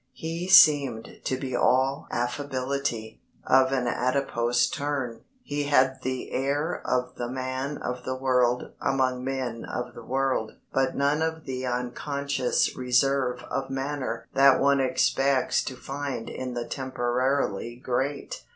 [0.13, 5.21] He seemed to be all affability, of an adipose turn.
[5.43, 10.53] He had the air of the man of the world among men of the world;
[10.73, 16.65] but none of the unconscious reserve of manner that one expects to find in the
[16.65, 18.43] temporarily great.